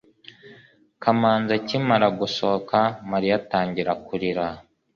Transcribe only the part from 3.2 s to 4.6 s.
atangira kurira